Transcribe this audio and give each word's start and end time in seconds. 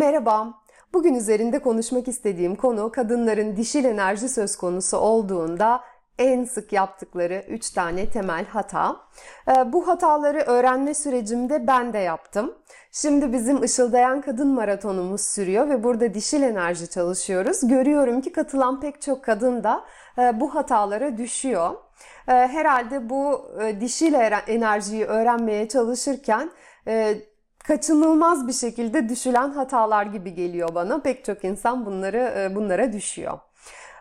Merhaba. 0.00 0.54
Bugün 0.92 1.14
üzerinde 1.14 1.58
konuşmak 1.58 2.08
istediğim 2.08 2.56
konu 2.56 2.92
kadınların 2.92 3.56
dişil 3.56 3.84
enerji 3.84 4.28
söz 4.28 4.56
konusu 4.56 4.96
olduğunda 4.96 5.80
en 6.18 6.44
sık 6.44 6.72
yaptıkları 6.72 7.44
3 7.48 7.70
tane 7.70 8.10
temel 8.10 8.44
hata. 8.44 8.96
Ee, 9.48 9.72
bu 9.72 9.88
hataları 9.88 10.38
öğrenme 10.38 10.94
sürecimde 10.94 11.66
ben 11.66 11.92
de 11.92 11.98
yaptım. 11.98 12.54
Şimdi 12.92 13.32
bizim 13.32 13.64
Işıldayan 13.64 14.20
Kadın 14.20 14.48
Maratonumuz 14.48 15.20
sürüyor 15.20 15.68
ve 15.68 15.84
burada 15.84 16.14
dişil 16.14 16.42
enerji 16.42 16.90
çalışıyoruz. 16.90 17.68
Görüyorum 17.68 18.20
ki 18.20 18.32
katılan 18.32 18.80
pek 18.80 19.02
çok 19.02 19.24
kadın 19.24 19.64
da 19.64 19.84
e, 20.18 20.40
bu 20.40 20.54
hatalara 20.54 21.16
düşüyor. 21.16 21.70
E, 22.28 22.32
herhalde 22.32 23.10
bu 23.10 23.50
e, 23.62 23.80
dişil 23.80 24.14
enerjiyi 24.46 25.04
öğrenmeye 25.04 25.68
çalışırken 25.68 26.50
kaçınılmaz 27.64 28.48
bir 28.48 28.52
şekilde 28.52 29.08
düşülen 29.08 29.50
hatalar 29.50 30.06
gibi 30.06 30.34
geliyor 30.34 30.74
bana. 30.74 31.00
Pek 31.00 31.24
çok 31.24 31.44
insan 31.44 31.86
bunları 31.86 32.52
bunlara 32.54 32.92
düşüyor. 32.92 33.38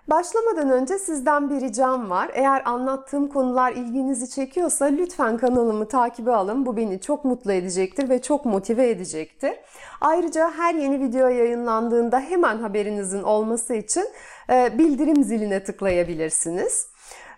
Başlamadan 0.08 0.70
önce 0.70 0.98
sizden 0.98 1.50
bir 1.50 1.62
ricam 1.62 2.10
var. 2.10 2.32
Eğer 2.34 2.62
anlattığım 2.66 3.28
konular 3.28 3.72
ilginizi 3.72 4.30
çekiyorsa 4.30 4.86
lütfen 4.86 5.38
kanalımı 5.38 5.88
takibe 5.88 6.32
alın. 6.32 6.66
Bu 6.66 6.78
beni 6.78 7.02
çok 7.02 7.26
mutlu 7.26 7.52
edecektir 7.52 8.10
ve 8.10 8.22
çok 8.22 8.46
motive 8.46 8.90
edecektir. 8.90 9.54
Ayrıca 10.02 10.52
her 10.52 10.76
yeni 10.76 11.00
video 11.00 11.28
yayınlandığında 11.28 12.20
hemen 12.20 12.58
haberinizin 12.58 13.24
olması 13.24 13.74
için 13.74 14.06
bildirim 14.50 15.24
ziline 15.24 15.64
tıklayabilirsiniz. 15.64 16.89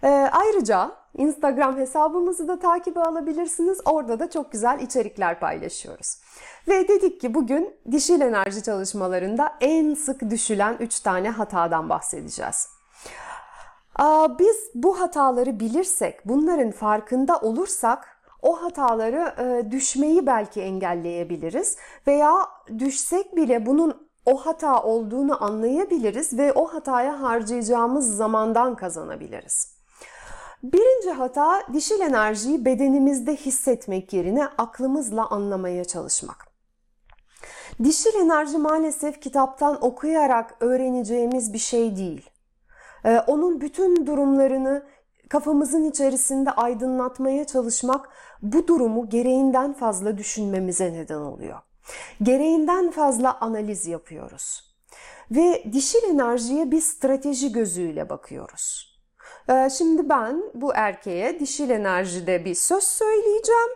Ayrıca 0.08 0.92
Instagram 1.18 1.78
hesabımızı 1.78 2.48
da 2.48 2.60
takibe 2.60 3.00
alabilirsiniz. 3.00 3.80
Orada 3.86 4.20
da 4.20 4.30
çok 4.30 4.52
güzel 4.52 4.80
içerikler 4.80 5.40
paylaşıyoruz. 5.40 6.18
Ve 6.68 6.88
dedik 6.88 7.22
ki 7.22 7.34
bugün 7.34 7.76
dişil 7.92 8.22
enerji 8.22 8.64
çalışmalarında 8.64 9.54
en 9.62 9.94
sık 9.94 10.30
düşülen 10.30 10.78
3 10.80 11.00
tane 11.00 11.30
hatadan 11.30 11.90
bahsedeceğiz. 11.90 12.70
Biz 14.40 14.58
bu 14.76 15.00
hataları 15.00 15.60
bilirsek, 15.60 16.20
bunların 16.26 16.72
farkında 16.72 17.40
olursak 17.40 18.22
o 18.42 18.62
hataları 18.62 19.34
e, 19.38 19.72
düşmeyi 19.72 20.26
belki 20.26 20.62
engelleyebiliriz 20.62 21.78
veya 22.08 22.48
düşsek 22.80 23.36
bile 23.36 23.66
bunun 23.66 24.08
o 24.26 24.38
hata 24.38 24.84
olduğunu 24.84 25.44
anlayabiliriz 25.44 26.38
ve 26.38 26.54
o 26.54 26.66
hataya 26.66 27.22
harcayacağımız 27.22 28.16
zamandan 28.16 28.76
kazanabiliriz. 28.76 29.71
Birinci 30.64 31.12
hata 31.12 31.64
dişil 31.74 32.00
enerjiyi 32.00 32.66
bedenimizde 32.66 33.36
hissetmek 33.36 34.14
yerine 34.14 34.48
aklımızla 34.48 35.30
anlamaya 35.30 35.86
çalışmak. 35.86 36.48
Dişil 37.84 38.16
enerji 38.16 38.58
maalesef 38.58 39.22
kitaptan 39.22 39.84
okuyarak 39.86 40.56
öğreneceğimiz 40.60 41.54
bir 41.54 41.58
şey 41.58 41.96
değil. 41.96 42.30
Ee, 43.06 43.20
onun 43.28 43.62
bütün 43.62 44.06
durumlarını 44.06 44.86
kafamızın 45.30 45.84
içerisinde 45.84 46.52
aydınlatmaya 46.52 47.46
çalışmak 47.46 48.10
bu 48.42 48.68
durumu 48.68 49.10
gereğinden 49.10 49.74
fazla 49.74 50.18
düşünmemize 50.18 50.94
neden 50.94 51.20
oluyor. 51.20 51.60
Gereğinden 52.24 52.92
fazla 52.92 53.40
analiz 53.40 53.88
yapıyoruz. 53.88 54.76
Ve 55.32 55.64
dişil 55.74 56.04
enerjiye 56.10 56.72
bir 56.72 56.82
strateji 56.82 57.52
gözüyle 57.52 58.10
bakıyoruz. 58.10 58.91
Ee, 59.50 59.70
şimdi 59.78 60.10
ben 60.10 60.44
bu 60.54 60.74
erkeğe 60.76 61.40
dişil 61.40 61.70
enerjide 61.70 62.46
bir 62.46 62.56
söz 62.56 62.84
söyleyeceğim. 62.84 63.70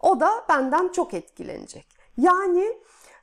O 0.00 0.20
da 0.20 0.44
benden 0.48 0.88
çok 0.88 1.14
etkilenecek. 1.14 1.86
Yani 2.16 2.76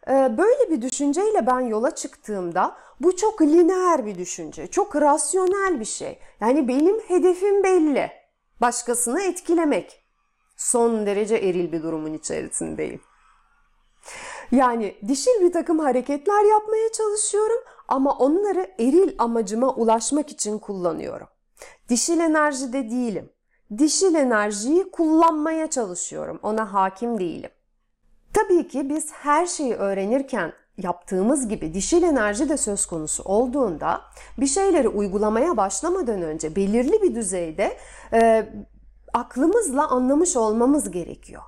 ee, 0.10 0.38
böyle 0.38 0.72
bir 0.72 0.82
düşünceyle 0.82 1.48
ben 1.48 1.60
yola 1.60 1.96
çıktığımda 1.96 2.78
bu 3.00 3.16
çok 3.16 3.42
lineer 3.42 4.06
bir 4.06 4.18
düşünce, 4.18 4.68
çok 4.68 4.96
rasyonel 4.96 5.80
bir 5.80 5.86
şey. 5.86 6.20
Yani 6.42 6.68
benim 6.68 7.00
hedefim 7.00 7.64
belli. 7.64 8.12
Başkasını 8.62 9.22
etkilemek. 9.22 10.04
Son 10.58 11.06
derece 11.06 11.36
eril 11.36 11.72
bir 11.72 11.84
durumun 11.84 12.14
içerisindeyim. 12.14 13.02
Yani 14.52 14.96
dişil 15.08 15.42
bir 15.42 15.52
takım 15.52 15.80
hareketler 15.80 16.44
yapmaya 16.44 16.92
çalışıyorum 16.92 17.60
ama 17.88 18.18
onları 18.18 18.72
eril 18.80 19.16
amacıma 19.18 19.74
ulaşmak 19.74 20.30
için 20.30 20.60
kullanıyorum. 20.60 21.28
Dişil 21.90 22.20
enerjide 22.20 22.90
değilim. 22.90 23.30
Dişil 23.78 24.16
enerjiyi 24.16 24.92
kullanmaya 24.92 25.70
çalışıyorum. 25.70 26.40
Ona 26.44 26.74
hakim 26.74 27.20
değilim. 27.20 27.52
Tabii 28.34 28.68
ki 28.68 28.90
biz 28.90 29.12
her 29.12 29.46
şeyi 29.46 29.74
öğrenirken 29.74 30.54
yaptığımız 30.78 31.48
gibi 31.48 31.74
dişil 31.74 32.04
enerji 32.04 32.50
de 32.50 32.58
söz 32.58 32.86
konusu 32.86 33.24
olduğunda 33.24 34.02
bir 34.38 34.48
şeyleri 34.48 34.90
uygulamaya 34.90 35.58
başlamadan 35.58 36.22
önce 36.22 36.56
belirli 36.56 37.02
bir 37.02 37.16
düzeyde 37.16 37.78
e, 38.14 38.50
aklımızla 39.14 39.88
anlamış 39.88 40.36
olmamız 40.36 40.92
gerekiyor. 40.92 41.42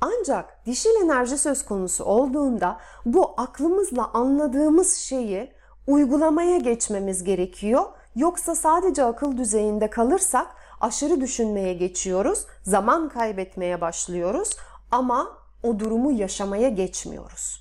Ancak 0.00 0.66
dişil 0.66 1.02
enerji 1.04 1.38
söz 1.38 1.64
konusu 1.64 2.04
olduğunda 2.04 2.80
bu 3.04 3.34
aklımızla 3.36 4.10
anladığımız 4.14 4.94
şeyi 4.94 5.52
uygulamaya 5.86 6.58
geçmemiz 6.58 7.24
gerekiyor. 7.24 7.84
Yoksa 8.16 8.54
sadece 8.54 9.04
akıl 9.04 9.36
düzeyinde 9.36 9.90
kalırsak 9.90 10.46
aşırı 10.80 11.20
düşünmeye 11.20 11.72
geçiyoruz, 11.74 12.46
zaman 12.62 13.08
kaybetmeye 13.08 13.80
başlıyoruz 13.80 14.56
ama 14.90 15.28
o 15.62 15.78
durumu 15.78 16.12
yaşamaya 16.12 16.68
geçmiyoruz. 16.68 17.60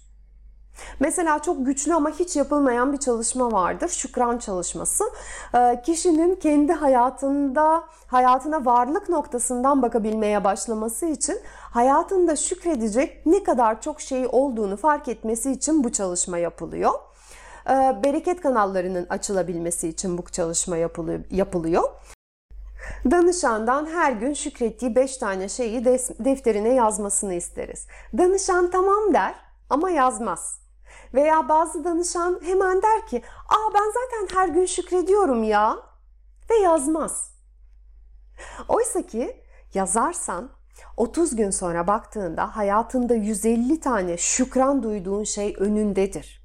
Mesela 0.99 1.39
çok 1.39 1.65
güçlü 1.65 1.93
ama 1.93 2.09
hiç 2.09 2.35
yapılmayan 2.35 2.93
bir 2.93 2.97
çalışma 2.97 3.51
vardır. 3.51 3.87
Şükran 3.87 4.37
çalışması. 4.37 5.03
Ee, 5.55 5.81
kişinin 5.85 6.35
kendi 6.35 6.73
hayatında, 6.73 7.83
hayatına 8.07 8.65
varlık 8.65 9.09
noktasından 9.09 9.81
bakabilmeye 9.81 10.43
başlaması 10.43 11.05
için 11.05 11.39
hayatında 11.71 12.35
şükredecek 12.35 13.25
ne 13.25 13.43
kadar 13.43 13.81
çok 13.81 14.01
şey 14.01 14.27
olduğunu 14.31 14.77
fark 14.77 15.07
etmesi 15.07 15.51
için 15.51 15.83
bu 15.83 15.91
çalışma 15.91 16.37
yapılıyor. 16.37 16.93
Ee, 17.69 18.03
bereket 18.03 18.41
kanallarının 18.41 19.07
açılabilmesi 19.09 19.87
için 19.87 20.17
bu 20.17 20.23
çalışma 20.23 20.77
yapılıyor. 21.31 21.83
Danışandan 23.11 23.85
her 23.85 24.11
gün 24.11 24.33
şükrettiği 24.33 24.95
5 24.95 25.17
tane 25.17 25.49
şeyi 25.49 25.85
defterine 26.19 26.73
yazmasını 26.73 27.33
isteriz. 27.33 27.87
Danışan 28.17 28.71
tamam 28.71 29.13
der 29.13 29.35
ama 29.69 29.89
yazmaz. 29.89 30.59
Veya 31.13 31.49
bazı 31.49 31.83
danışan 31.83 32.39
hemen 32.43 32.81
der 32.81 33.07
ki 33.07 33.21
''Aa 33.49 33.73
ben 33.73 33.91
zaten 33.91 34.39
her 34.39 34.47
gün 34.47 34.65
şükrediyorum 34.65 35.43
ya'' 35.43 35.77
ve 36.49 36.55
yazmaz. 36.55 37.31
Oysa 38.67 39.01
ki 39.01 39.43
yazarsan 39.73 40.49
30 40.97 41.35
gün 41.35 41.49
sonra 41.49 41.87
baktığında 41.87 42.55
hayatında 42.55 43.13
150 43.13 43.79
tane 43.79 44.17
şükran 44.17 44.83
duyduğun 44.83 45.23
şey 45.23 45.55
önündedir. 45.59 46.38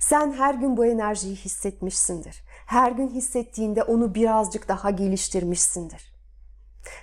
Sen 0.00 0.32
her 0.32 0.54
gün 0.54 0.76
bu 0.76 0.86
enerjiyi 0.86 1.36
hissetmişsindir 1.36 2.44
her 2.70 2.92
gün 2.92 3.08
hissettiğinde 3.08 3.82
onu 3.82 4.14
birazcık 4.14 4.68
daha 4.68 4.90
geliştirmişsindir. 4.90 6.12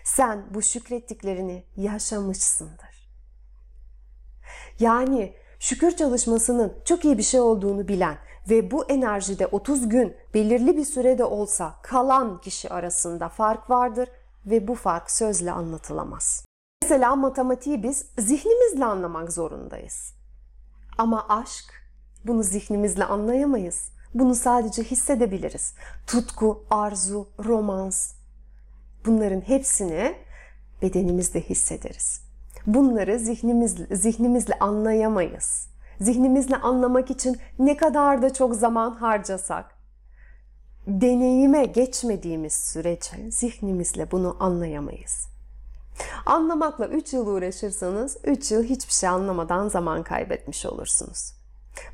Sen 0.04 0.46
bu 0.54 0.62
şükrettiklerini 0.62 1.66
yaşamışsındır. 1.76 3.10
Yani 4.80 5.34
şükür 5.60 5.96
çalışmasının 5.96 6.74
çok 6.86 7.06
iyi 7.06 7.18
bir 7.18 7.24
şey 7.24 7.40
olduğunu 7.40 7.88
bilen 7.88 8.18
ve 8.50 8.72
bu 8.72 8.86
enerjide 8.86 9.48
30 9.48 9.90
gün 9.90 10.18
belirli 10.34 10.78
bir 10.78 10.86
sürede 10.86 11.24
olsa 11.24 11.76
kalan 11.84 12.42
kişi 12.42 12.70
arasında 12.70 13.30
fark 13.30 13.70
vardır 13.70 14.10
ve 14.46 14.68
bu 14.68 14.76
fark 14.76 15.12
sözle 15.12 15.52
anlatılamaz. 15.52 16.46
Mesela 16.84 17.16
matematiği 17.16 17.84
biz 17.84 18.06
zihnimizle 18.18 18.86
anlamak 18.86 19.32
zorundayız. 19.32 20.14
Ama 20.98 21.26
aşk 21.30 21.77
bunu 22.28 22.44
zihnimizle 22.44 23.06
anlayamayız. 23.06 23.90
Bunu 24.14 24.36
sadece 24.36 24.84
hissedebiliriz. 24.84 25.74
Tutku, 26.08 26.64
arzu, 26.70 27.28
romans 27.46 28.14
bunların 29.06 29.42
hepsini 29.42 30.16
bedenimizde 30.82 31.42
hissederiz. 31.42 32.22
Bunları 32.68 33.20
zihnimiz, 33.20 33.76
zihnimizle 33.92 34.60
anlayamayız. 34.60 35.68
Zihnimizle 36.02 36.56
anlamak 36.56 37.12
için 37.12 37.38
ne 37.60 37.78
kadar 37.78 38.22
da 38.22 38.34
çok 38.34 38.56
zaman 38.56 38.92
harcasak, 38.92 39.78
deneyime 40.88 41.66
geçmediğimiz 41.66 42.54
sürece 42.54 43.32
zihnimizle 43.32 44.12
bunu 44.12 44.38
anlayamayız. 44.40 45.28
Anlamakla 46.26 46.88
3 46.88 47.14
yıl 47.14 47.28
uğraşırsanız 47.28 48.18
3 48.24 48.52
yıl 48.52 48.64
hiçbir 48.64 48.94
şey 48.94 49.10
anlamadan 49.10 49.68
zaman 49.68 50.04
kaybetmiş 50.04 50.66
olursunuz. 50.66 51.37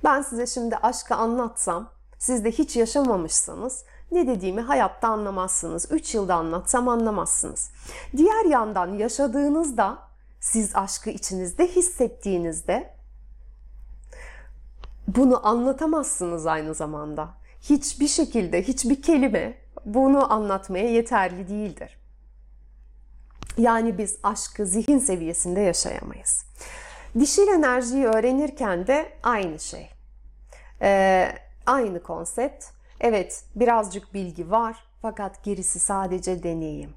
Ben 0.04 0.22
size 0.22 0.48
şimdi 0.48 0.76
aşkı 0.76 1.16
anlatsam 1.16 1.90
siz 2.20 2.44
de 2.44 2.52
hiç 2.52 2.76
yaşamamışsanız 2.76 3.84
ne 4.12 4.28
dediğimi 4.28 4.62
hayatta 4.62 5.08
anlamazsınız. 5.08 5.92
3 5.92 6.16
yılda 6.16 6.36
anlatsam 6.36 6.88
anlamazsınız. 6.90 7.72
Diğer 8.18 8.46
yandan 8.46 8.94
yaşadığınızda 8.94 9.98
siz 10.40 10.76
aşkı 10.76 11.10
içinizde 11.10 11.68
hissettiğinizde 11.68 12.94
bunu 15.08 15.48
anlatamazsınız 15.48 16.46
aynı 16.46 16.74
zamanda. 16.74 17.30
Hiçbir 17.62 18.08
şekilde, 18.08 18.64
hiçbir 18.64 19.02
kelime 19.02 19.58
bunu 19.86 20.34
anlatmaya 20.34 20.90
yeterli 20.90 21.50
değildir. 21.50 21.98
Yani 23.58 23.98
biz 23.98 24.18
aşkı 24.24 24.66
zihin 24.66 25.00
seviyesinde 25.00 25.62
yaşayamayız. 25.62 26.46
Dişil 27.20 27.48
enerjiyi 27.48 28.06
öğrenirken 28.06 28.88
de 28.88 29.06
aynı 29.24 29.60
şey. 29.60 29.90
Ee, 30.82 31.30
aynı 31.66 32.04
konsept. 32.04 32.66
Evet 33.00 33.44
birazcık 33.56 34.14
bilgi 34.14 34.52
var 34.52 34.78
fakat 35.02 35.44
gerisi 35.44 35.80
sadece 35.80 36.44
deneyim. 36.44 36.94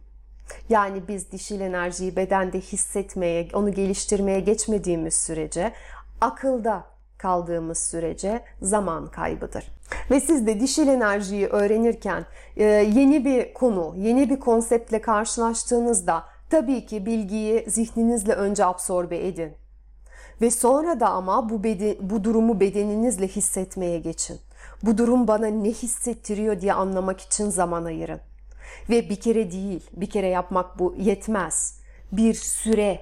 Yani 0.68 1.08
biz 1.08 1.32
dişil 1.32 1.60
enerjiyi 1.60 2.16
bedende 2.16 2.60
hissetmeye, 2.60 3.48
onu 3.52 3.72
geliştirmeye 3.72 4.40
geçmediğimiz 4.40 5.14
sürece 5.14 5.72
akılda 6.20 6.84
kaldığımız 7.18 7.78
sürece 7.78 8.42
zaman 8.62 9.10
kaybıdır. 9.10 9.72
Ve 10.10 10.20
siz 10.20 10.46
de 10.46 10.60
dişil 10.60 10.88
enerjiyi 10.88 11.46
öğrenirken 11.46 12.26
e, 12.56 12.64
yeni 12.64 13.24
bir 13.24 13.54
konu, 13.54 13.94
yeni 13.96 14.30
bir 14.30 14.40
konseptle 14.40 15.00
karşılaştığınızda 15.00 16.24
tabii 16.50 16.86
ki 16.86 17.06
bilgiyi 17.06 17.64
zihninizle 17.70 18.32
önce 18.32 18.64
absorbe 18.64 19.26
edin. 19.26 19.52
Ve 20.41 20.50
sonra 20.50 21.00
da 21.00 21.11
ama 21.11 21.49
bu, 21.49 21.65
beden, 21.65 21.97
bu 22.00 22.25
durumu 22.25 22.61
bedeninizle 22.61 23.29
hissetmeye 23.29 23.99
geçin. 23.99 24.41
Bu 24.83 24.99
durum 24.99 25.29
bana 25.29 25.47
ne 25.47 25.69
hissettiriyor 25.69 26.61
diye 26.61 26.73
anlamak 26.73 27.21
için 27.21 27.50
zaman 27.50 27.85
ayırın. 27.85 28.21
Ve 28.91 29.11
bir 29.11 29.21
kere 29.21 29.50
değil, 29.50 29.91
bir 29.93 30.11
kere 30.11 30.29
yapmak 30.29 30.79
bu 30.79 30.94
yetmez. 30.99 31.81
Bir 32.12 32.35
süre, 32.35 33.00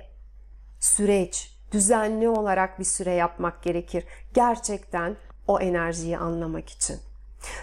süreç, 0.81 1.59
düzenli 1.73 2.29
olarak 2.29 2.79
bir 2.79 2.85
süre 2.85 3.13
yapmak 3.13 3.63
gerekir. 3.63 4.05
Gerçekten 4.35 5.17
o 5.49 5.61
enerjiyi 5.61 6.19
anlamak 6.19 6.69
için. 6.69 6.97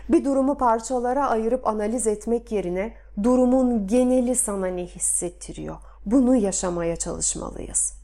Bir 0.10 0.26
durumu 0.26 0.58
parçalara 0.58 1.30
ayırıp 1.30 1.68
analiz 1.68 2.08
etmek 2.08 2.52
yerine 2.52 2.94
durumun 3.24 3.88
geneli 3.88 4.36
sana 4.36 4.68
ne 4.68 4.86
hissettiriyor? 4.86 5.78
Bunu 6.06 6.36
yaşamaya 6.36 6.96
çalışmalıyız. 6.96 8.00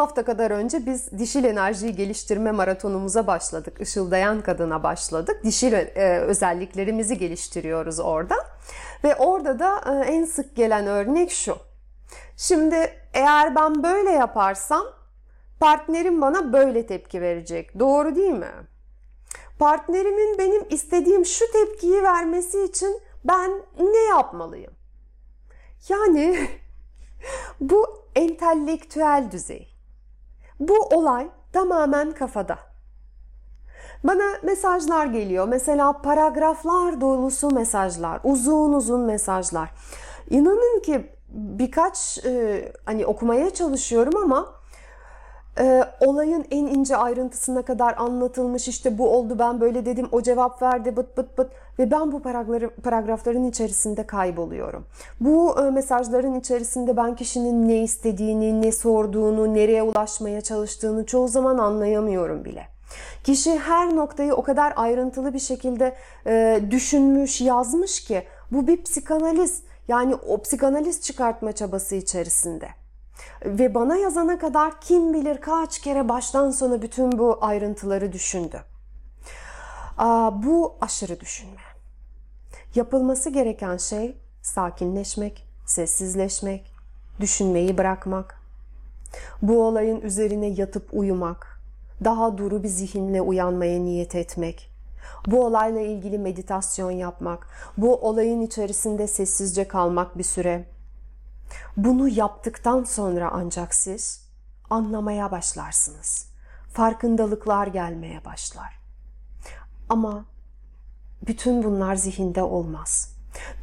Hafta 0.00 0.24
kadar 0.24 0.50
önce 0.50 0.86
biz 0.86 1.18
dişil 1.18 1.44
enerjiyi 1.44 1.94
geliştirme 1.96 2.50
maratonumuza 2.52 3.26
başladık. 3.26 3.76
Işıldayan 3.80 4.40
kadına 4.40 4.82
başladık. 4.82 5.44
Dişil 5.44 5.72
e, 5.72 6.18
özelliklerimizi 6.20 7.18
geliştiriyoruz 7.18 8.00
orada. 8.00 8.34
Ve 9.04 9.16
orada 9.16 9.58
da 9.58 9.80
e, 9.86 10.10
en 10.10 10.24
sık 10.24 10.56
gelen 10.56 10.86
örnek 10.86 11.30
şu. 11.30 11.56
Şimdi 12.36 12.92
eğer 13.14 13.54
ben 13.54 13.82
böyle 13.82 14.10
yaparsam 14.10 14.84
partnerim 15.60 16.20
bana 16.20 16.52
böyle 16.52 16.86
tepki 16.86 17.20
verecek. 17.22 17.78
Doğru 17.78 18.16
değil 18.16 18.32
mi? 18.32 18.52
Partnerimin 19.58 20.38
benim 20.38 20.64
istediğim 20.70 21.26
şu 21.26 21.52
tepkiyi 21.52 22.02
vermesi 22.02 22.64
için 22.64 23.00
ben 23.24 23.50
ne 23.78 24.02
yapmalıyım? 24.02 24.72
Yani 25.88 26.48
bu 27.60 28.04
entelektüel 28.14 29.28
düzey. 29.30 29.69
Bu 30.60 30.74
olay 30.74 31.28
tamamen 31.52 32.12
kafada. 32.12 32.58
Bana 34.04 34.24
mesajlar 34.42 35.06
geliyor. 35.06 35.48
Mesela 35.48 36.02
paragraflar 36.02 37.00
dolusu 37.00 37.50
mesajlar, 37.50 38.20
uzun 38.24 38.72
uzun 38.72 39.00
mesajlar. 39.00 39.70
İnanın 40.30 40.80
ki 40.80 41.12
birkaç 41.32 42.18
e, 42.24 42.72
hani 42.84 43.06
okumaya 43.06 43.50
çalışıyorum 43.50 44.16
ama 44.16 44.46
e, 45.58 45.84
olayın 46.00 46.44
en 46.50 46.66
ince 46.66 46.96
ayrıntısına 46.96 47.62
kadar 47.62 47.94
anlatılmış 47.98 48.68
işte 48.68 48.98
bu 48.98 49.10
oldu 49.10 49.38
ben 49.38 49.60
böyle 49.60 49.86
dedim 49.86 50.08
o 50.12 50.22
cevap 50.22 50.62
verdi 50.62 50.96
bıt 50.96 51.16
bıt 51.16 51.38
bıt 51.38 51.50
ve 51.80 51.90
ben 51.90 52.12
bu 52.12 52.22
paragrafların 52.82 53.44
içerisinde 53.44 54.06
kayboluyorum. 54.06 54.86
Bu 55.20 55.60
e, 55.60 55.70
mesajların 55.70 56.40
içerisinde 56.40 56.96
ben 56.96 57.16
kişinin 57.16 57.68
ne 57.68 57.82
istediğini, 57.82 58.62
ne 58.62 58.72
sorduğunu, 58.72 59.54
nereye 59.54 59.82
ulaşmaya 59.82 60.40
çalıştığını 60.40 61.06
çoğu 61.06 61.28
zaman 61.28 61.58
anlayamıyorum 61.58 62.44
bile. 62.44 62.66
Kişi 63.24 63.58
her 63.58 63.96
noktayı 63.96 64.34
o 64.34 64.42
kadar 64.42 64.72
ayrıntılı 64.76 65.34
bir 65.34 65.38
şekilde 65.38 65.94
e, 66.26 66.60
düşünmüş, 66.70 67.40
yazmış 67.40 68.04
ki 68.04 68.22
bu 68.52 68.66
bir 68.66 68.82
psikanaliz 68.82 69.62
yani 69.88 70.14
o 70.14 70.42
psikanaliz 70.42 71.00
çıkartma 71.00 71.52
çabası 71.52 71.94
içerisinde. 71.94 72.68
Ve 73.44 73.74
bana 73.74 73.96
yazana 73.96 74.38
kadar 74.38 74.80
kim 74.80 75.14
bilir 75.14 75.40
kaç 75.40 75.78
kere 75.78 76.08
baştan 76.08 76.50
sona 76.50 76.82
bütün 76.82 77.18
bu 77.18 77.38
ayrıntıları 77.40 78.12
düşündü. 78.12 78.60
Aa, 79.98 80.42
bu 80.42 80.76
aşırı 80.80 81.20
düşünme. 81.20 81.69
Yapılması 82.74 83.30
gereken 83.30 83.76
şey 83.76 84.16
sakinleşmek, 84.42 85.46
sessizleşmek, 85.66 86.72
düşünmeyi 87.20 87.78
bırakmak. 87.78 88.40
Bu 89.42 89.62
olayın 89.66 90.00
üzerine 90.00 90.46
yatıp 90.46 90.88
uyumak, 90.92 91.60
daha 92.04 92.38
duru 92.38 92.62
bir 92.62 92.68
zihinle 92.68 93.20
uyanmaya 93.20 93.80
niyet 93.80 94.14
etmek. 94.14 94.70
Bu 95.26 95.44
olayla 95.44 95.80
ilgili 95.80 96.18
meditasyon 96.18 96.90
yapmak, 96.90 97.46
bu 97.76 97.96
olayın 97.96 98.40
içerisinde 98.40 99.06
sessizce 99.06 99.68
kalmak 99.68 100.18
bir 100.18 100.24
süre 100.24 100.66
bunu 101.76 102.08
yaptıktan 102.08 102.84
sonra 102.84 103.30
ancak 103.32 103.74
siz 103.74 104.28
anlamaya 104.70 105.30
başlarsınız. 105.30 106.30
Farkındalıklar 106.72 107.66
gelmeye 107.66 108.24
başlar. 108.24 108.80
Ama 109.88 110.24
bütün 111.26 111.62
bunlar 111.62 111.94
zihinde 111.94 112.42
olmaz. 112.42 113.14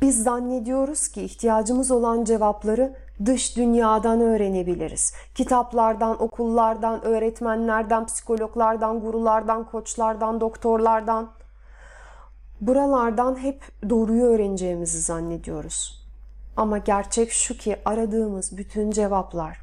Biz 0.02 0.24
zannediyoruz 0.24 1.08
ki 1.08 1.22
ihtiyacımız 1.22 1.92
olan 1.92 2.24
cevapları 2.24 2.96
dış 3.26 3.58
dünyadan 3.58 4.22
öğrenebiliriz. 4.22 5.14
Kitaplardan, 5.36 6.22
okullardan, 6.22 7.06
öğretmenlerden, 7.06 8.06
psikologlardan, 8.06 9.00
gurulardan, 9.00 9.64
koçlardan, 9.64 10.42
doktorlardan. 10.42 11.32
Buralardan 12.62 13.36
hep 13.36 13.64
doğruyu 13.90 14.24
öğreneceğimizi 14.24 15.02
zannediyoruz. 15.02 16.08
Ama 16.58 16.78
gerçek 16.78 17.32
şu 17.32 17.58
ki 17.58 17.78
aradığımız 17.86 18.58
bütün 18.58 18.92
cevaplar, 18.92 19.62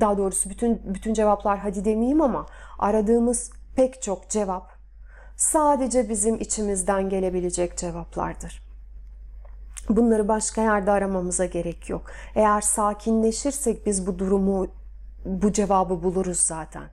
daha 0.00 0.18
doğrusu 0.18 0.50
bütün 0.50 0.82
bütün 0.84 1.14
cevaplar 1.14 1.58
hadi 1.58 1.84
demeyeyim 1.84 2.20
ama 2.20 2.46
aradığımız 2.78 3.50
pek 3.76 4.02
çok 4.02 4.28
cevap 4.28 4.75
sadece 5.36 6.08
bizim 6.08 6.34
içimizden 6.34 7.08
gelebilecek 7.08 7.76
cevaplardır. 7.76 8.66
Bunları 9.88 10.28
başka 10.28 10.62
yerde 10.62 10.90
aramamıza 10.90 11.44
gerek 11.44 11.90
yok. 11.90 12.02
Eğer 12.34 12.60
sakinleşirsek 12.60 13.86
biz 13.86 14.06
bu 14.06 14.18
durumu, 14.18 14.66
bu 15.24 15.52
cevabı 15.52 16.02
buluruz 16.02 16.38
zaten. 16.38 16.84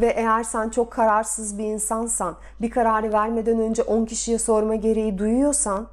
Ve 0.00 0.06
eğer 0.06 0.42
sen 0.42 0.70
çok 0.70 0.90
kararsız 0.90 1.58
bir 1.58 1.64
insansan, 1.64 2.36
bir 2.60 2.70
kararı 2.70 3.12
vermeden 3.12 3.58
önce 3.58 3.82
10 3.82 4.04
kişiye 4.04 4.38
sorma 4.38 4.74
gereği 4.74 5.18
duyuyorsan, 5.18 5.88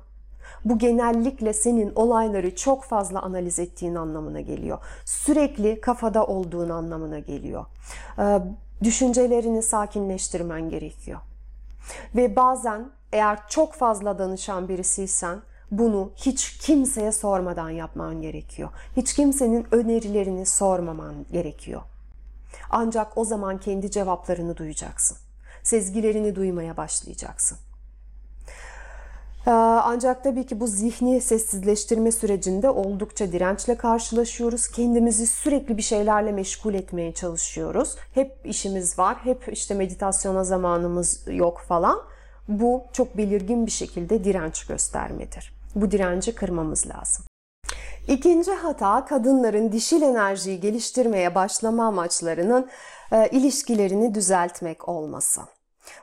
bu 0.65 0.77
genellikle 0.77 1.53
senin 1.53 1.91
olayları 1.95 2.55
çok 2.55 2.83
fazla 2.83 3.21
analiz 3.21 3.59
ettiğin 3.59 3.95
anlamına 3.95 4.41
geliyor. 4.41 4.77
Sürekli 5.05 5.81
kafada 5.81 6.25
olduğun 6.25 6.69
anlamına 6.69 7.19
geliyor. 7.19 7.65
Ee, 8.19 8.39
düşüncelerini 8.83 9.63
sakinleştirmen 9.63 10.69
gerekiyor. 10.69 11.19
Ve 12.15 12.35
bazen 12.35 12.91
eğer 13.11 13.39
çok 13.47 13.73
fazla 13.73 14.19
danışan 14.19 14.69
birisiysen 14.69 15.41
bunu 15.71 16.11
hiç 16.15 16.57
kimseye 16.57 17.11
sormadan 17.11 17.69
yapman 17.69 18.21
gerekiyor. 18.21 18.69
Hiç 18.97 19.13
kimsenin 19.13 19.67
önerilerini 19.71 20.45
sormaman 20.45 21.25
gerekiyor. 21.31 21.81
Ancak 22.69 23.17
o 23.17 23.25
zaman 23.25 23.59
kendi 23.59 23.91
cevaplarını 23.91 24.57
duyacaksın. 24.57 25.17
Sezgilerini 25.63 26.35
duymaya 26.35 26.77
başlayacaksın. 26.77 27.57
Ee, 29.47 29.51
ancak 29.51 30.23
tabii 30.23 30.45
ki 30.45 30.59
bu 30.59 30.67
zihni 30.67 31.21
sessizleştirme 31.21 32.11
sürecinde 32.11 32.69
oldukça 32.69 33.31
dirençle 33.31 33.77
karşılaşıyoruz. 33.77 34.67
Kendimizi 34.67 35.27
sürekli 35.27 35.77
bir 35.77 35.81
şeylerle 35.81 36.31
meşgul 36.31 36.73
etmeye 36.73 37.13
çalışıyoruz. 37.13 37.95
Hep 38.13 38.37
işimiz 38.43 38.99
var, 38.99 39.17
hep 39.23 39.49
işte 39.51 39.73
meditasyona 39.73 40.43
zamanımız 40.43 41.23
yok 41.27 41.63
falan. 41.67 41.99
Bu 42.47 42.83
çok 42.93 43.17
belirgin 43.17 43.65
bir 43.65 43.71
şekilde 43.71 44.23
direnç 44.23 44.67
göstermedir. 44.67 45.53
Bu 45.75 45.91
direnci 45.91 46.35
kırmamız 46.35 46.87
lazım. 46.87 47.25
İkinci 48.07 48.51
hata 48.51 49.05
kadınların 49.05 49.71
dişil 49.71 50.01
enerjiyi 50.01 50.59
geliştirmeye 50.59 51.35
başlama 51.35 51.87
amaçlarının 51.87 52.67
e, 53.11 53.29
ilişkilerini 53.29 54.15
düzeltmek 54.15 54.89
olması. 54.89 55.41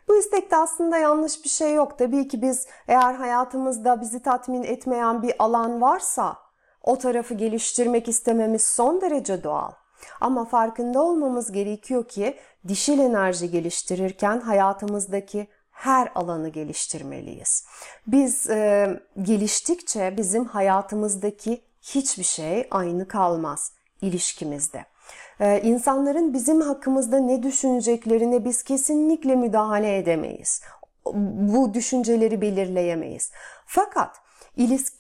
Bu 0.09 0.17
istekte 0.17 0.57
aslında 0.57 0.97
yanlış 0.99 1.45
bir 1.45 1.49
şey 1.49 1.75
yok. 1.75 1.99
Tabii 1.99 2.29
ki 2.29 2.43
biz 2.43 2.67
eğer 2.89 3.15
hayatımızda 3.15 4.01
bizi 4.01 4.23
tatmin 4.23 4.63
etmeyen 4.63 5.23
bir 5.23 5.35
alan 5.39 5.81
varsa 5.81 6.37
o 6.83 6.99
tarafı 6.99 7.35
geliştirmek 7.35 8.09
istememiz 8.09 8.67
son 8.67 9.01
derece 9.01 9.45
doğal. 9.45 9.73
Ama 10.21 10.45
farkında 10.45 11.03
olmamız 11.03 11.53
gerekiyor 11.53 12.09
ki 12.09 12.37
dişil 12.69 12.99
enerji 12.99 13.51
geliştirirken 13.51 14.41
hayatımızdaki 14.41 15.49
her 15.71 16.13
alanı 16.15 16.49
geliştirmeliyiz. 16.49 17.67
Biz 18.07 18.51
e, 18.51 19.01
geliştikçe 19.23 20.15
bizim 20.17 20.45
hayatımızdaki 20.45 21.63
hiçbir 21.83 22.25
şey 22.25 22.69
aynı 22.71 23.09
kalmaz 23.09 23.73
ilişkimizde. 24.03 24.85
Ee, 25.41 25.61
insanların 25.65 26.33
bizim 26.33 26.61
hakkımızda 26.61 27.19
ne 27.19 27.43
düşüneceklerine 27.43 28.45
biz 28.45 28.63
kesinlikle 28.63 29.37
müdahale 29.37 29.99
edemeyiz. 29.99 30.63
Bu 31.15 31.75
düşünceleri 31.75 32.41
belirleyemeyiz. 32.41 33.33
Fakat 33.67 34.17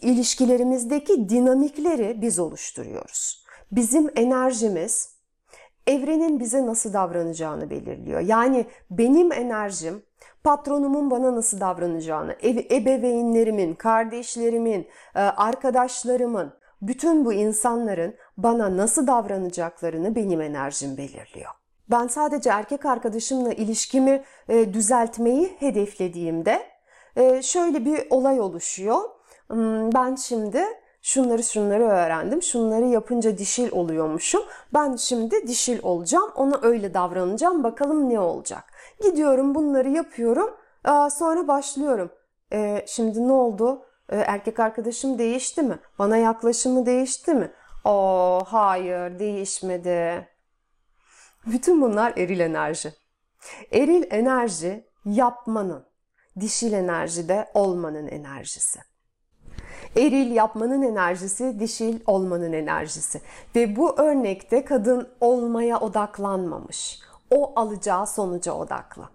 ilişkilerimizdeki 0.02 1.28
dinamikleri 1.28 2.22
biz 2.22 2.38
oluşturuyoruz. 2.38 3.44
Bizim 3.72 4.10
enerjimiz 4.16 5.16
evrenin 5.86 6.40
bize 6.40 6.66
nasıl 6.66 6.92
davranacağını 6.92 7.70
belirliyor. 7.70 8.20
Yani 8.20 8.66
benim 8.90 9.32
enerjim 9.32 10.02
patronumun 10.44 11.10
bana 11.10 11.36
nasıl 11.36 11.60
davranacağını, 11.60 12.36
ebeveynlerimin, 12.70 13.74
kardeşlerimin, 13.74 14.88
e, 15.14 15.20
arkadaşlarımın, 15.20 16.52
bütün 16.88 17.24
bu 17.24 17.32
insanların 17.32 18.14
bana 18.36 18.76
nasıl 18.76 19.06
davranacaklarını 19.06 20.14
benim 20.14 20.40
enerjim 20.40 20.96
belirliyor. 20.96 21.50
Ben 21.90 22.06
sadece 22.06 22.50
erkek 22.50 22.86
arkadaşımla 22.86 23.52
ilişkimi 23.52 24.22
e, 24.48 24.74
düzeltmeyi 24.74 25.56
hedeflediğimde 25.58 26.62
e, 27.16 27.42
şöyle 27.42 27.84
bir 27.84 28.06
olay 28.10 28.40
oluşuyor. 28.40 29.00
Hmm, 29.46 29.92
ben 29.92 30.14
şimdi 30.14 30.64
şunları 31.02 31.42
şunları 31.42 31.84
öğrendim. 31.84 32.42
Şunları 32.42 32.84
yapınca 32.84 33.38
dişil 33.38 33.72
oluyormuşum. 33.72 34.42
Ben 34.74 34.96
şimdi 34.96 35.48
dişil 35.48 35.82
olacağım. 35.82 36.30
Ona 36.36 36.60
öyle 36.62 36.94
davranacağım. 36.94 37.64
Bakalım 37.64 38.10
ne 38.10 38.20
olacak. 38.20 38.64
Gidiyorum 39.02 39.54
bunları 39.54 39.88
yapıyorum. 39.88 40.50
Sonra 41.10 41.48
başlıyorum. 41.48 42.10
E, 42.52 42.84
şimdi 42.86 43.28
ne 43.28 43.32
oldu? 43.32 43.85
E, 44.08 44.16
erkek 44.16 44.60
arkadaşım 44.60 45.18
değişti 45.18 45.62
mi? 45.62 45.78
Bana 45.98 46.16
yaklaşımı 46.16 46.86
değişti 46.86 47.34
mi? 47.34 47.52
O 47.84 48.40
hayır 48.46 49.18
değişmedi. 49.18 50.28
Bütün 51.46 51.82
bunlar 51.82 52.12
eril 52.16 52.40
enerji. 52.40 52.92
Eril 53.72 54.04
enerji 54.10 54.86
yapmanın, 55.04 55.86
dişil 56.40 56.72
enerji 56.72 57.28
de 57.28 57.50
olmanın 57.54 58.06
enerjisi. 58.06 58.80
Eril 59.96 60.30
yapmanın 60.30 60.82
enerjisi, 60.82 61.60
dişil 61.60 62.00
olmanın 62.06 62.52
enerjisi. 62.52 63.20
Ve 63.54 63.76
bu 63.76 64.00
örnekte 64.00 64.64
kadın 64.64 65.08
olmaya 65.20 65.80
odaklanmamış. 65.80 67.00
O 67.30 67.60
alacağı 67.60 68.06
sonuca 68.06 68.52
odaklı. 68.52 69.08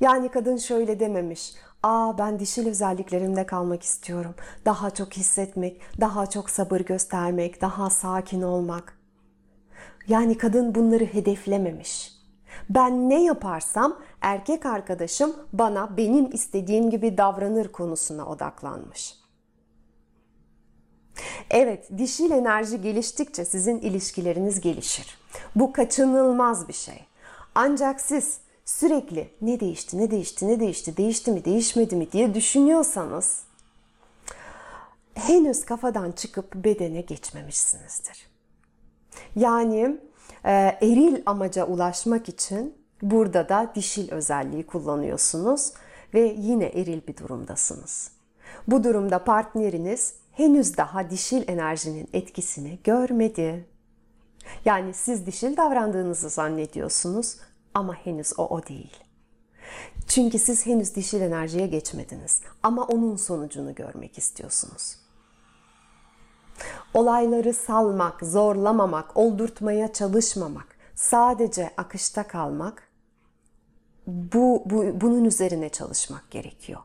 Yani 0.00 0.28
kadın 0.28 0.56
şöyle 0.56 1.00
dememiş. 1.00 1.54
Aa 1.82 2.18
ben 2.18 2.38
dişil 2.38 2.68
özelliklerimde 2.68 3.46
kalmak 3.46 3.82
istiyorum. 3.82 4.34
Daha 4.64 4.90
çok 4.90 5.12
hissetmek, 5.12 5.80
daha 6.00 6.26
çok 6.26 6.50
sabır 6.50 6.80
göstermek, 6.80 7.60
daha 7.60 7.90
sakin 7.90 8.42
olmak. 8.42 8.98
Yani 10.08 10.38
kadın 10.38 10.74
bunları 10.74 11.04
hedeflememiş. 11.04 12.12
Ben 12.70 13.10
ne 13.10 13.24
yaparsam 13.24 13.98
erkek 14.20 14.66
arkadaşım 14.66 15.36
bana 15.52 15.96
benim 15.96 16.32
istediğim 16.32 16.90
gibi 16.90 17.18
davranır 17.18 17.68
konusuna 17.72 18.26
odaklanmış. 18.26 19.14
Evet, 21.50 21.98
dişil 21.98 22.30
enerji 22.30 22.80
geliştikçe 22.80 23.44
sizin 23.44 23.78
ilişkileriniz 23.78 24.60
gelişir. 24.60 25.18
Bu 25.56 25.72
kaçınılmaz 25.72 26.68
bir 26.68 26.72
şey. 26.72 27.04
Ancak 27.54 28.00
siz 28.00 28.38
sürekli 28.66 29.30
ne 29.40 29.60
değişti, 29.60 29.98
ne 29.98 30.10
değişti, 30.10 30.48
ne 30.48 30.60
değişti, 30.60 30.96
değişti 30.96 31.32
mi, 31.32 31.44
değişmedi 31.44 31.96
mi 31.96 32.12
diye 32.12 32.34
düşünüyorsanız 32.34 33.42
henüz 35.14 35.64
kafadan 35.64 36.12
çıkıp 36.12 36.54
bedene 36.54 37.00
geçmemişsinizdir. 37.00 38.26
Yani 39.36 40.00
e, 40.44 40.52
eril 40.82 41.22
amaca 41.26 41.66
ulaşmak 41.66 42.28
için 42.28 42.74
burada 43.02 43.48
da 43.48 43.72
dişil 43.74 44.12
özelliği 44.12 44.66
kullanıyorsunuz 44.66 45.72
ve 46.14 46.34
yine 46.38 46.64
eril 46.64 47.00
bir 47.08 47.16
durumdasınız. 47.16 48.10
Bu 48.68 48.84
durumda 48.84 49.24
partneriniz 49.24 50.14
henüz 50.32 50.76
daha 50.76 51.10
dişil 51.10 51.48
enerjinin 51.48 52.08
etkisini 52.12 52.78
görmedi. 52.84 53.66
Yani 54.64 54.94
siz 54.94 55.26
dişil 55.26 55.56
davrandığınızı 55.56 56.28
zannediyorsunuz 56.28 57.36
ama 57.76 57.94
henüz 57.94 58.32
o 58.38 58.46
o 58.46 58.66
değil. 58.66 58.96
Çünkü 60.06 60.38
siz 60.38 60.66
henüz 60.66 60.94
dişil 60.96 61.20
enerjiye 61.20 61.66
geçmediniz 61.66 62.42
ama 62.62 62.84
onun 62.84 63.16
sonucunu 63.16 63.74
görmek 63.74 64.18
istiyorsunuz. 64.18 64.96
Olayları 66.94 67.54
salmak, 67.54 68.20
zorlamamak, 68.22 69.16
oldurtmaya 69.16 69.92
çalışmamak, 69.92 70.76
sadece 70.94 71.70
akışta 71.76 72.26
kalmak 72.26 72.82
bu, 74.06 74.62
bu 74.66 75.00
bunun 75.00 75.24
üzerine 75.24 75.68
çalışmak 75.68 76.30
gerekiyor. 76.30 76.80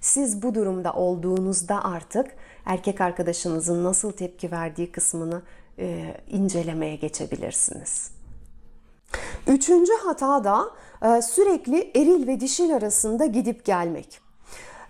Siz 0.00 0.42
bu 0.42 0.54
durumda 0.54 0.92
olduğunuzda 0.92 1.84
artık 1.84 2.36
erkek 2.64 3.00
arkadaşınızın 3.00 3.84
nasıl 3.84 4.12
tepki 4.12 4.50
verdiği 4.50 4.92
kısmını 4.92 5.42
e, 5.78 6.14
incelemeye 6.28 6.96
geçebilirsiniz. 6.96 8.17
Üçüncü 9.48 9.92
hata 10.04 10.44
da 10.44 10.70
e, 11.02 11.22
sürekli 11.22 11.90
eril 11.94 12.26
ve 12.26 12.40
dişil 12.40 12.74
arasında 12.76 13.26
gidip 13.26 13.64
gelmek. 13.64 14.20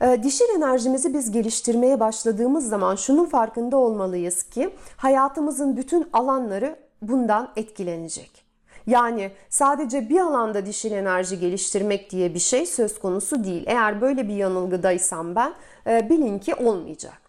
E, 0.01 0.23
dişil 0.23 0.45
enerjimizi 0.57 1.15
biz 1.15 1.31
geliştirmeye 1.31 2.01
başladığımız 2.01 2.69
zaman 2.69 2.97
şunun 2.97 3.27
farkında 3.27 3.77
olmalıyız 3.77 4.43
ki 4.43 4.71
hayatımızın 4.97 5.77
bütün 5.77 6.09
alanları 6.13 6.77
bundan 7.03 7.53
etkilenecek. 7.57 8.45
Yani 8.87 9.33
sadece 9.49 10.09
bir 10.09 10.21
alanda 10.21 10.67
dişil 10.67 10.93
enerji 10.93 11.41
geliştirmek 11.41 12.11
diye 12.11 12.35
bir 12.35 12.39
şey 12.39 12.67
söz 12.67 12.99
konusu 12.99 13.45
değil. 13.45 13.65
Eğer 13.67 14.01
böyle 14.01 14.29
bir 14.29 14.35
yanılgıdaysam 14.35 15.35
ben 15.35 15.53
e, 15.87 16.11
bilin 16.11 16.39
ki 16.39 16.55
olmayacak. 16.55 17.21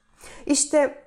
İşte 0.46 1.04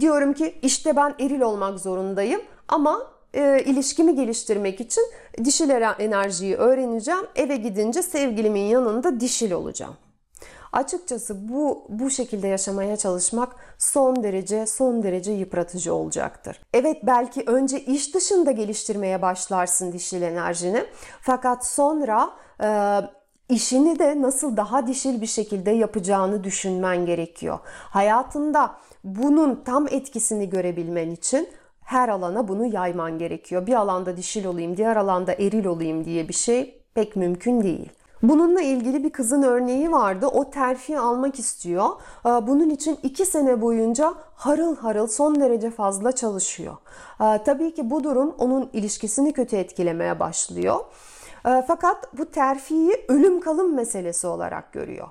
diyorum 0.00 0.32
ki 0.32 0.58
işte 0.62 0.96
ben 0.96 1.14
eril 1.20 1.40
olmak 1.40 1.80
zorundayım 1.80 2.40
ama 2.68 3.17
e, 3.34 3.62
ilişkimi 3.64 4.14
geliştirmek 4.14 4.80
için 4.80 5.04
dişil 5.44 5.70
enerjiyi 5.98 6.56
öğreneceğim. 6.56 7.26
Eve 7.36 7.56
gidince 7.56 8.02
sevgilimin 8.02 8.60
yanında 8.60 9.20
dişil 9.20 9.52
olacağım. 9.52 9.96
Açıkçası 10.72 11.48
bu 11.48 11.86
bu 11.88 12.10
şekilde 12.10 12.48
yaşamaya 12.48 12.96
çalışmak 12.96 13.56
son 13.78 14.22
derece 14.22 14.66
son 14.66 15.02
derece 15.02 15.32
yıpratıcı 15.32 15.94
olacaktır. 15.94 16.60
Evet 16.74 16.96
belki 17.02 17.42
önce 17.46 17.80
iş 17.80 18.14
dışında 18.14 18.50
geliştirmeye 18.50 19.22
başlarsın 19.22 19.92
dişil 19.92 20.22
enerjini. 20.22 20.84
Fakat 21.20 21.66
sonra 21.66 22.30
e, 22.62 23.00
işini 23.48 23.98
de 23.98 24.22
nasıl 24.22 24.56
daha 24.56 24.86
dişil 24.86 25.20
bir 25.20 25.26
şekilde 25.26 25.70
yapacağını 25.70 26.44
düşünmen 26.44 27.06
gerekiyor. 27.06 27.58
Hayatında 27.66 28.74
bunun 29.04 29.62
tam 29.64 29.88
etkisini 29.88 30.50
görebilmen 30.50 31.10
için 31.10 31.48
her 31.88 32.08
alana 32.08 32.48
bunu 32.48 32.66
yayman 32.66 33.18
gerekiyor. 33.18 33.66
Bir 33.66 33.74
alanda 33.74 34.16
dişil 34.16 34.44
olayım, 34.44 34.76
diğer 34.76 34.96
alanda 34.96 35.32
eril 35.32 35.64
olayım 35.64 36.04
diye 36.04 36.28
bir 36.28 36.34
şey 36.34 36.82
pek 36.94 37.16
mümkün 37.16 37.62
değil. 37.62 37.88
Bununla 38.22 38.60
ilgili 38.60 39.04
bir 39.04 39.10
kızın 39.10 39.42
örneği 39.42 39.92
vardı. 39.92 40.26
O 40.26 40.50
terfi 40.50 40.98
almak 40.98 41.38
istiyor. 41.38 41.88
Ee, 42.26 42.28
bunun 42.28 42.70
için 42.70 42.98
iki 43.02 43.26
sene 43.26 43.60
boyunca 43.60 44.14
harıl 44.34 44.76
harıl 44.76 45.06
son 45.06 45.40
derece 45.40 45.70
fazla 45.70 46.12
çalışıyor. 46.12 46.76
Ee, 47.20 47.40
tabii 47.44 47.74
ki 47.74 47.90
bu 47.90 48.04
durum 48.04 48.34
onun 48.38 48.70
ilişkisini 48.72 49.32
kötü 49.32 49.56
etkilemeye 49.56 50.20
başlıyor. 50.20 50.76
Ee, 51.46 51.64
fakat 51.68 52.18
bu 52.18 52.24
terfiyi 52.24 53.04
ölüm 53.08 53.40
kalım 53.40 53.74
meselesi 53.74 54.26
olarak 54.26 54.72
görüyor. 54.72 55.08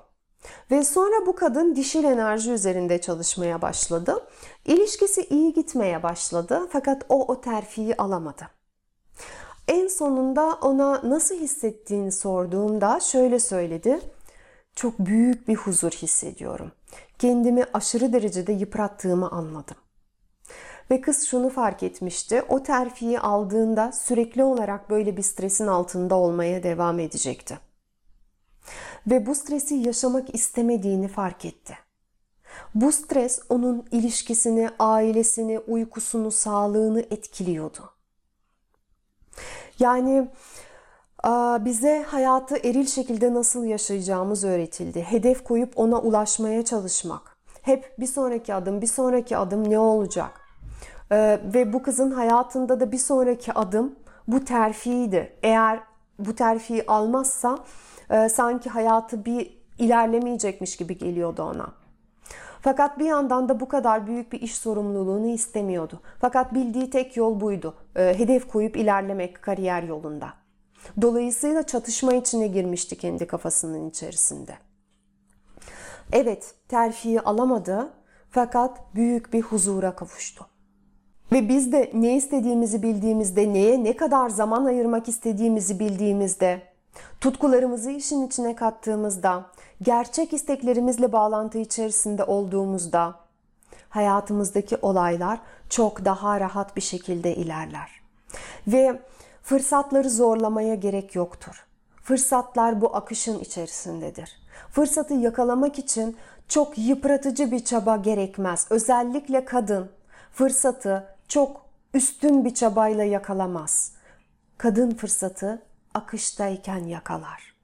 Ve 0.70 0.84
sonra 0.84 1.26
bu 1.26 1.34
kadın 1.36 1.76
dişil 1.76 2.04
enerji 2.04 2.50
üzerinde 2.50 3.00
çalışmaya 3.00 3.62
başladı. 3.62 4.26
İlişkisi 4.64 5.26
iyi 5.30 5.52
gitmeye 5.52 6.02
başladı 6.02 6.68
fakat 6.72 7.04
o 7.08 7.26
o 7.26 7.40
terfiyi 7.40 7.96
alamadı. 7.96 8.48
En 9.68 9.86
sonunda 9.86 10.58
ona 10.62 11.10
nasıl 11.10 11.34
hissettiğini 11.34 12.12
sorduğumda 12.12 13.00
şöyle 13.00 13.38
söyledi. 13.38 14.00
Çok 14.74 14.98
büyük 14.98 15.48
bir 15.48 15.56
huzur 15.56 15.90
hissediyorum. 15.90 16.72
Kendimi 17.18 17.64
aşırı 17.74 18.12
derecede 18.12 18.52
yıprattığımı 18.52 19.30
anladım. 19.30 19.76
Ve 20.90 21.00
kız 21.00 21.26
şunu 21.26 21.50
fark 21.50 21.82
etmişti. 21.82 22.42
O 22.48 22.62
terfiyi 22.62 23.20
aldığında 23.20 23.92
sürekli 23.92 24.44
olarak 24.44 24.90
böyle 24.90 25.16
bir 25.16 25.22
stresin 25.22 25.66
altında 25.66 26.14
olmaya 26.14 26.62
devam 26.62 26.98
edecekti 26.98 27.67
ve 29.06 29.26
bu 29.26 29.34
stresi 29.34 29.74
yaşamak 29.74 30.34
istemediğini 30.34 31.08
fark 31.08 31.44
etti. 31.44 31.78
Bu 32.74 32.92
stres 32.92 33.40
onun 33.48 33.86
ilişkisini, 33.90 34.70
ailesini, 34.78 35.58
uykusunu, 35.58 36.30
sağlığını 36.30 37.00
etkiliyordu. 37.00 37.90
Yani 39.78 40.28
bize 41.64 42.02
hayatı 42.08 42.56
eril 42.56 42.86
şekilde 42.86 43.34
nasıl 43.34 43.64
yaşayacağımız 43.64 44.44
öğretildi. 44.44 45.02
Hedef 45.02 45.44
koyup 45.44 45.78
ona 45.78 45.98
ulaşmaya 46.00 46.64
çalışmak. 46.64 47.36
Hep 47.62 47.94
bir 47.98 48.06
sonraki 48.06 48.54
adım, 48.54 48.82
bir 48.82 48.86
sonraki 48.86 49.36
adım 49.36 49.70
ne 49.70 49.78
olacak? 49.78 50.40
Ee, 51.12 51.40
ve 51.54 51.72
bu 51.72 51.82
kızın 51.82 52.10
hayatında 52.10 52.80
da 52.80 52.92
bir 52.92 52.98
sonraki 52.98 53.52
adım 53.52 53.94
bu 54.28 54.44
terfiydi. 54.44 55.32
Eğer 55.42 55.80
bu 56.18 56.34
terfiyi 56.34 56.86
almazsa 56.86 57.58
e, 58.10 58.28
sanki 58.28 58.70
hayatı 58.70 59.24
bir 59.24 59.58
ilerlemeyecekmiş 59.78 60.76
gibi 60.76 60.98
geliyordu 60.98 61.42
ona. 61.42 61.72
Fakat 62.60 62.98
bir 62.98 63.04
yandan 63.04 63.48
da 63.48 63.60
bu 63.60 63.68
kadar 63.68 64.06
büyük 64.06 64.32
bir 64.32 64.40
iş 64.40 64.54
sorumluluğunu 64.54 65.26
istemiyordu. 65.26 66.00
Fakat 66.20 66.54
bildiği 66.54 66.90
tek 66.90 67.16
yol 67.16 67.40
buydu. 67.40 67.74
E, 67.96 68.18
hedef 68.18 68.48
koyup 68.48 68.76
ilerlemek 68.76 69.42
kariyer 69.42 69.82
yolunda. 69.82 70.32
Dolayısıyla 71.02 71.62
çatışma 71.62 72.12
içine 72.12 72.46
girmişti 72.46 72.96
kendi 72.96 73.26
kafasının 73.26 73.90
içerisinde. 73.90 74.54
Evet, 76.12 76.54
terfiyi 76.68 77.20
alamadı 77.20 77.90
fakat 78.30 78.94
büyük 78.94 79.32
bir 79.32 79.42
huzura 79.42 79.96
kavuştu. 79.96 80.46
Ve 81.32 81.48
biz 81.48 81.72
de 81.72 81.90
ne 81.94 82.16
istediğimizi 82.16 82.82
bildiğimizde, 82.82 83.52
neye 83.52 83.84
ne 83.84 83.96
kadar 83.96 84.28
zaman 84.28 84.64
ayırmak 84.64 85.08
istediğimizi 85.08 85.80
bildiğimizde, 85.80 86.62
tutkularımızı 87.20 87.90
işin 87.90 88.26
içine 88.26 88.56
kattığımızda, 88.56 89.46
gerçek 89.82 90.32
isteklerimizle 90.32 91.12
bağlantı 91.12 91.58
içerisinde 91.58 92.24
olduğumuzda 92.24 93.14
hayatımızdaki 93.88 94.76
olaylar 94.82 95.40
çok 95.70 96.04
daha 96.04 96.40
rahat 96.40 96.76
bir 96.76 96.80
şekilde 96.80 97.36
ilerler. 97.36 98.00
Ve 98.66 99.00
fırsatları 99.42 100.10
zorlamaya 100.10 100.74
gerek 100.74 101.14
yoktur. 101.14 101.66
Fırsatlar 102.02 102.80
bu 102.80 102.96
akışın 102.96 103.38
içerisindedir. 103.38 104.32
Fırsatı 104.70 105.14
yakalamak 105.14 105.78
için 105.78 106.16
çok 106.48 106.78
yıpratıcı 106.78 107.50
bir 107.50 107.64
çaba 107.64 107.96
gerekmez. 107.96 108.66
Özellikle 108.70 109.44
kadın 109.44 109.90
fırsatı 110.32 111.06
çok 111.28 111.60
üstün 111.94 112.44
bir 112.44 112.54
çabayla 112.54 113.04
yakalamaz. 113.04 113.92
Kadın 114.58 114.90
fırsatı 114.90 115.62
akıştayken 115.98 116.84
yakalar. 116.84 117.54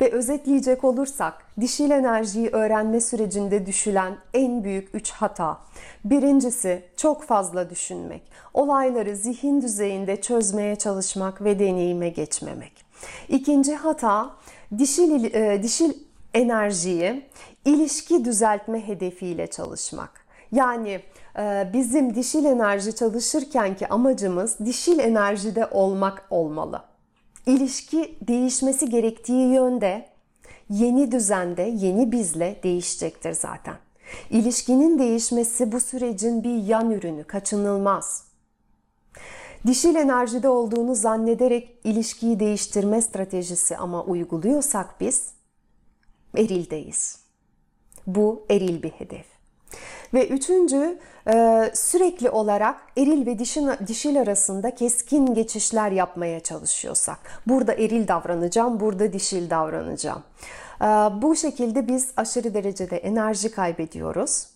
Ve 0.00 0.12
özetleyecek 0.12 0.84
olursak 0.84 1.46
dişil 1.60 1.90
enerjiyi 1.90 2.48
öğrenme 2.48 3.00
sürecinde 3.00 3.66
düşülen 3.66 4.16
en 4.34 4.64
büyük 4.64 4.94
üç 4.94 5.10
hata. 5.10 5.60
Birincisi 6.04 6.82
çok 6.96 7.24
fazla 7.24 7.70
düşünmek. 7.70 8.22
Olayları 8.54 9.16
zihin 9.16 9.62
düzeyinde 9.62 10.20
çözmeye 10.20 10.76
çalışmak 10.76 11.44
ve 11.44 11.58
deneyime 11.58 12.08
geçmemek. 12.08 12.72
İkinci 13.28 13.74
hata 13.74 14.30
dişil, 14.78 15.34
e, 15.34 15.62
dişil 15.62 15.92
enerjiyi 16.34 17.26
ilişki 17.64 18.24
düzeltme 18.24 18.88
hedefiyle 18.88 19.46
çalışmak. 19.46 20.24
Yani 20.52 21.00
bizim 21.72 22.14
dişil 22.14 22.44
enerji 22.44 22.96
çalışırkenki 22.96 23.88
amacımız 23.88 24.58
dişil 24.58 24.98
enerjide 24.98 25.66
olmak 25.66 26.26
olmalı. 26.30 26.82
İlişki 27.46 28.18
değişmesi 28.28 28.88
gerektiği 28.88 29.52
yönde 29.54 30.08
yeni 30.70 31.12
düzende, 31.12 31.62
yeni 31.62 32.12
bizle 32.12 32.60
değişecektir 32.62 33.32
zaten. 33.32 33.76
İlişkinin 34.30 34.98
değişmesi 34.98 35.72
bu 35.72 35.80
sürecin 35.80 36.44
bir 36.44 36.56
yan 36.62 36.90
ürünü, 36.90 37.24
kaçınılmaz. 37.24 38.24
Dişil 39.66 39.94
enerjide 39.94 40.48
olduğunu 40.48 40.94
zannederek 40.94 41.80
ilişkiyi 41.84 42.40
değiştirme 42.40 43.02
stratejisi 43.02 43.76
ama 43.76 44.04
uyguluyorsak 44.04 45.00
biz 45.00 45.32
erildeyiz. 46.36 47.18
Bu 48.06 48.46
eril 48.50 48.82
bir 48.82 48.90
hedef. 48.90 49.33
Ve 50.14 50.28
üçüncü 50.28 50.98
e, 51.28 51.70
sürekli 51.74 52.30
olarak 52.30 52.76
eril 52.96 53.26
ve 53.26 53.38
dişin, 53.38 53.70
dişil 53.86 54.20
arasında 54.20 54.74
keskin 54.74 55.34
geçişler 55.34 55.90
yapmaya 55.90 56.40
çalışıyorsak. 56.40 57.18
Burada 57.46 57.74
eril 57.74 58.08
davranacağım, 58.08 58.80
burada 58.80 59.12
dişil 59.12 59.50
davranacağım. 59.50 60.22
E, 60.80 60.84
bu 61.22 61.36
şekilde 61.36 61.88
biz 61.88 62.10
aşırı 62.16 62.54
derecede 62.54 62.96
enerji 62.96 63.50
kaybediyoruz. 63.50 64.46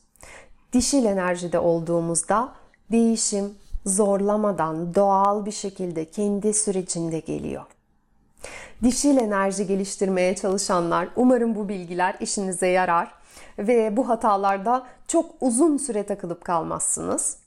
Dişil 0.72 1.04
enerjide 1.04 1.58
olduğumuzda 1.58 2.52
değişim 2.92 3.54
zorlamadan 3.86 4.94
doğal 4.94 5.46
bir 5.46 5.52
şekilde 5.52 6.04
kendi 6.04 6.54
sürecinde 6.54 7.18
geliyor. 7.20 7.64
Dişil 8.82 9.16
enerji 9.16 9.66
geliştirmeye 9.66 10.36
çalışanlar 10.36 11.08
umarım 11.16 11.54
bu 11.54 11.68
bilgiler 11.68 12.16
işinize 12.20 12.66
yarar 12.66 13.14
ve 13.58 13.96
bu 13.96 14.08
hatalarda 14.08 14.86
çok 15.08 15.30
uzun 15.40 15.76
süre 15.76 16.02
takılıp 16.02 16.44
kalmazsınız. 16.44 17.38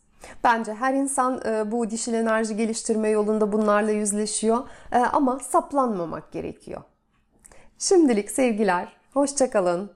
Bence 0.43 0.73
her 0.73 0.93
insan 0.93 1.41
e, 1.45 1.71
bu 1.71 1.89
dişil 1.89 2.13
enerji 2.13 2.55
geliştirme 2.55 3.09
yolunda 3.09 3.51
bunlarla 3.51 3.91
yüzleşiyor 3.91 4.67
e, 4.91 4.97
ama 4.97 5.39
saplanmamak 5.39 6.31
gerekiyor. 6.31 6.81
Şimdilik 7.79 8.31
sevgiler, 8.31 8.93
hoşçakalın. 9.13 9.91